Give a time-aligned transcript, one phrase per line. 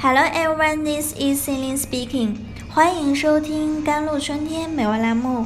[0.00, 2.36] Hello everyone, this is Celine speaking.
[2.70, 5.44] 欢迎收听甘露春天美文栏目。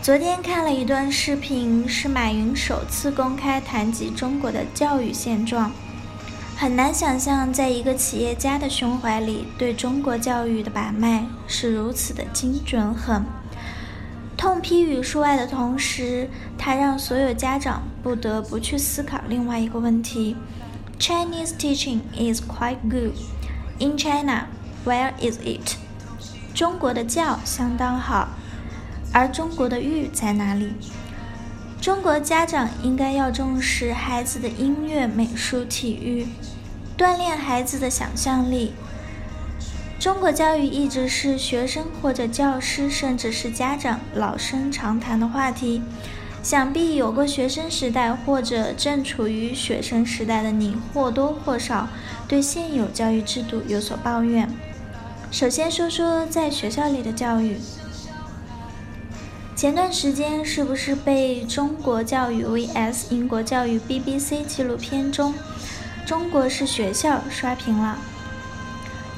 [0.00, 5.70] 昨天看了一段视频，是马云首次公开谈及中国的教育现状。
[6.56, 13.22] 很难想象，在一个企业家的胸怀里，对中国教育的把脉是如此的精准狠。
[14.34, 20.34] 痛批语数外的同时，他让所有家长不得不去思考另外一个问题
[20.98, 23.12] ：Chinese teaching is quite good.
[23.80, 24.46] In China,
[24.84, 25.76] where is it?
[26.52, 28.28] 中国的教相当好，
[29.12, 30.72] 而中国的育在哪里？
[31.80, 36.26] 中国家长应该要重视孩子的音乐、美术、体育，
[36.98, 38.72] 锻炼孩子的想象力。
[40.00, 45.82] 中国教育一直是学生或者教师，甚至是家长老生常谈的话题。
[46.42, 51.88] 想必有过学生时代或者正处于学生时代的你，或多或少
[52.28, 54.48] 对现有教育制度有所抱怨。
[55.30, 57.56] 首先说说在学校里的教育。
[59.56, 65.34] 前段时间是不是被中国教育 vs 英国教育 BBC 纪录片中
[66.06, 67.98] “中国式学校”刷屏了？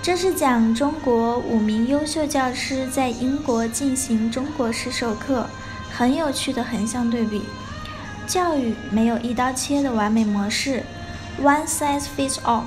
[0.01, 5.47] 这是讲中国五名优秀教师在英国进行中国式授课。
[5.93, 7.43] 很有趣的横向对比，
[8.27, 10.85] 教育没有一刀切的完美模式
[11.43, 12.63] ，one size fits all。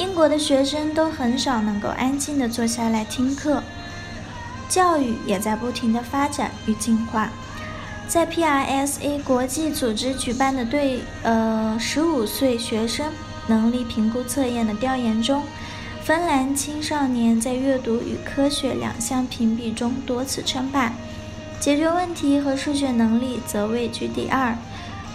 [0.00, 3.62] 英国的学生都很少能够安静地坐下来听课，
[4.66, 7.28] 教育也在不停地发展与进化。
[8.08, 13.12] 在 PRSA 国际组织举办的对呃十五岁学生
[13.46, 15.42] 能力评估测验的调研中，
[16.02, 20.94] 芬兰青少年在阅读与科学两项评比中多次称霸。
[21.60, 24.56] 解决问题和数学能力则位居第二，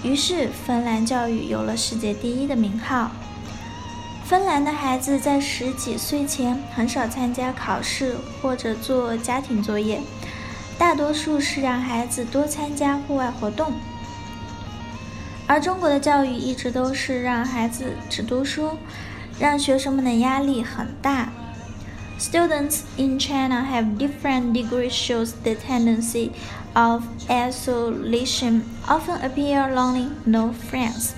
[0.04, 3.10] 于是芬兰教育有了世界第一的名号。
[4.26, 10.02] 芬兰的孩子在十几岁前很少参加考试或者做家庭作业，
[10.80, 13.74] 大多数是让孩子多参加户外活动。
[15.46, 18.72] 而中国的教育一直都是让孩子只读书，
[19.38, 21.30] 让学生们的压力很大。
[22.18, 26.32] Students in China have different degrees shows the tendency
[26.74, 31.10] of isolation, often appear lonely, no friends，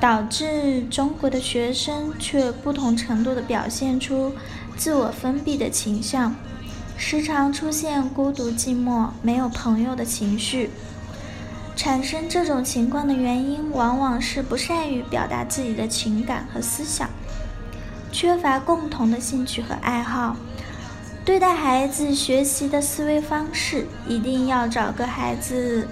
[0.00, 4.34] 导致中国的学生却不同程度地表现出
[4.76, 6.34] 自我封闭的倾向，
[6.96, 10.70] 时常出现孤独寂寞、没有朋友的情绪。
[11.76, 17.08] 产生这种情况的原因，往往是不善于表达自己的情感和思想。
[18.10, 20.36] 缺乏共同的兴趣和爱好，
[21.24, 25.88] 对待孩子学习的思维方式，一定要找个孩子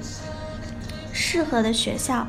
[1.12, 2.26] 适合的学校，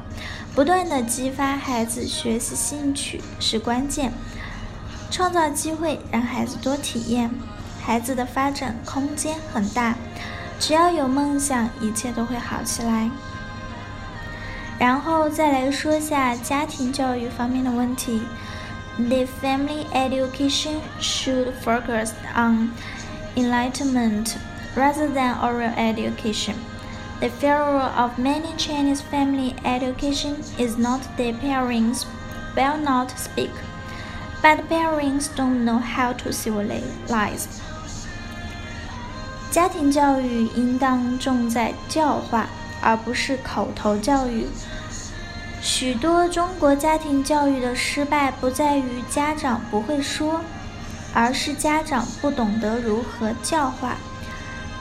[0.59, 4.11] 不断的激发孩子学习兴趣是关键，
[5.09, 7.31] 创造机会让孩子多体验，
[7.81, 9.95] 孩子的发展空间很大，
[10.59, 13.09] 只要有梦想，一切都会好起来。
[14.77, 18.23] 然后再来说下家庭教育方面的问题。
[18.97, 22.71] The family education should focus on
[23.37, 24.33] enlightenment
[24.75, 26.55] rather than oral education.
[27.20, 32.04] The failure of many Chinese family education is not the parents
[32.54, 33.50] will not speak,
[34.42, 37.46] but parents don't know how to civilize.
[39.50, 42.48] 家庭教育应当重在教化，
[42.82, 44.48] 而不是口头教育。
[45.62, 50.40] 许多中国家庭教育的失败不在于家长不会说，
[51.14, 53.96] 而是家长不懂得如何教化。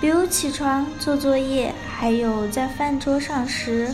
[0.01, 3.92] 比如起床、做作业， 还有在饭桌上时，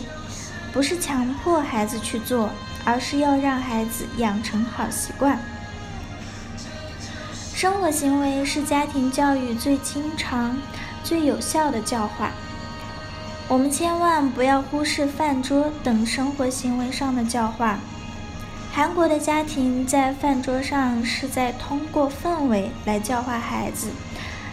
[0.71, 2.51] 不是强迫孩子去做，
[2.85, 5.39] 而是要让孩子养成好习惯。
[7.55, 10.55] 生活行为是家庭教育最经常、
[11.03, 12.29] 最有效的教化。
[13.47, 17.79] 我们千万不要忽视饭桌等生活行为上的教化。
[18.71, 23.87] 韩国的家庭在饭桌上是在通过氛围来教化孩子，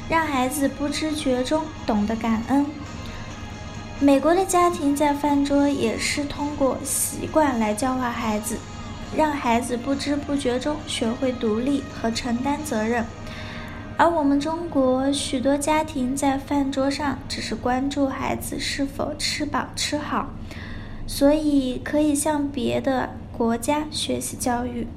[0.08, 2.64] 让孩子不知觉中懂得感恩。
[4.02, 8.58] 美国的家庭在饭桌也是通过习惯来教化孩子，
[9.16, 13.04] 让孩子不知不觉中学会独立和承担责任。
[13.96, 20.30] 而我们中国许多家庭在饭桌上只是关注孩子是否吃饱吃好，
[21.06, 24.88] 所以可以向别的国家学习教育，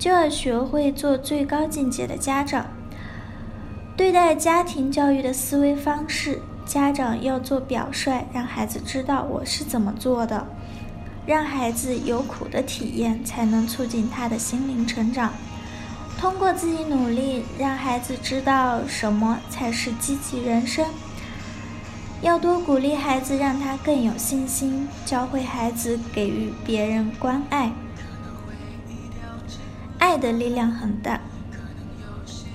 [0.00, 2.66] 就要学会做最高境界的家长。
[3.96, 10.46] 对待家庭教育的思维方式，家长要做表率，让孩子知道我是怎么做的。
[11.26, 15.32] 让孩子有苦的体验，才能促进他的心灵成长。
[16.16, 20.86] 通过自己努力，让孩子知道什么才是积极人生。
[22.22, 27.72] 要多鼓励孩子，让他更有信心，教会孩子给予别人关爱。
[29.98, 31.20] 爱的力量很大，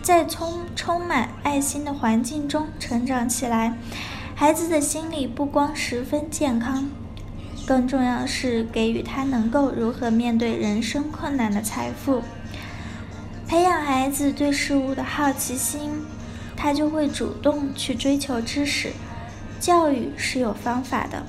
[0.06, 3.76] 在充充满爱心的环境中成长起来，
[4.36, 6.88] 孩子的心理不光十分健康，
[7.66, 12.22] 更重要是给予他能够如何面对人生困难的财富。
[13.48, 15.90] 培养孩子对事物的好奇心，
[16.56, 18.92] 他就会主动去追求知识。
[19.60, 21.26] 教育是有方法的。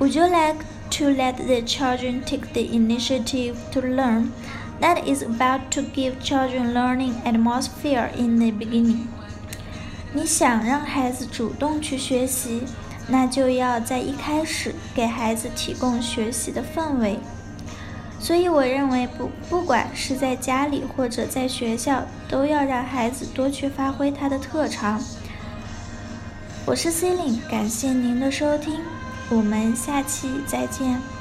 [0.00, 0.64] Would you like
[0.98, 4.30] to let the children take the initiative to learn?
[4.80, 9.06] That is about to give children learning atmosphere in the beginning.
[10.12, 12.62] 你想让孩子主动去学习，
[13.08, 17.18] 那就要在一开始给孩子提供学习的氛围。
[18.18, 25.00] 所以，我认为不不管是在家里或者在学校，都要让孩子多去发挥他的特长。
[26.66, 28.80] 我是 C e l i n e 感谢您的收听，
[29.30, 31.19] 我们下期再见。